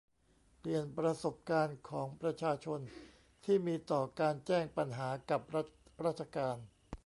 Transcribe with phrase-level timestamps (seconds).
[0.59, 2.79] เปลี่ยนประสบการณ์ของประชาชน
[3.45, 5.67] ที่มีต่อการแจ้งปัญหากับรัฐ
[6.05, 6.57] ราชการ